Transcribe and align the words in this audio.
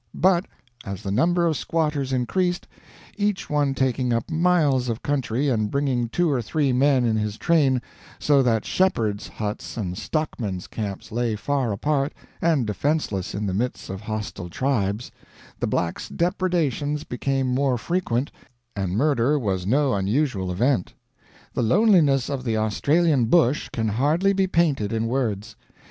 But, 0.15 0.47
as 0.83 1.03
the 1.03 1.11
number 1.11 1.45
of 1.45 1.55
squatters 1.55 2.11
increased, 2.11 2.67
each 3.17 3.51
one 3.51 3.75
taking 3.75 4.11
up 4.11 4.31
miles 4.31 4.89
of 4.89 5.03
country 5.03 5.47
and 5.47 5.69
bringing 5.69 6.09
two 6.09 6.27
or 6.31 6.41
three 6.41 6.73
men 6.73 7.05
in 7.05 7.15
his 7.17 7.37
train, 7.37 7.83
so 8.17 8.41
that 8.41 8.65
shepherds' 8.65 9.27
huts 9.27 9.77
and 9.77 9.95
stockmen's 9.95 10.65
camps 10.65 11.11
lay 11.11 11.35
far 11.35 11.71
apart, 11.71 12.13
and 12.41 12.65
defenseless 12.65 13.35
in 13.35 13.45
the 13.45 13.53
midst 13.53 13.91
of 13.91 14.01
hostile 14.01 14.49
tribes, 14.49 15.11
the 15.59 15.67
Blacks' 15.67 16.09
depredations 16.09 17.03
became 17.03 17.45
more 17.45 17.77
frequent 17.77 18.31
and 18.75 18.93
murder 18.93 19.37
was 19.37 19.67
no 19.67 19.93
unusual 19.93 20.51
event. 20.51 20.95
"The 21.53 21.61
loneliness 21.61 22.27
of 22.27 22.43
the 22.43 22.57
Australian 22.57 23.25
bush 23.25 23.69
can 23.69 23.87
hardly 23.87 24.33
be 24.33 24.47
painted 24.47 24.93
in 24.93 25.05
words. 25.05 25.55